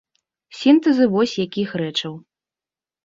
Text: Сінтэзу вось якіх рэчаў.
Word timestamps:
Сінтэзу 0.59 1.05
вось 1.15 1.35
якіх 1.45 1.69
рэчаў. 1.85 2.13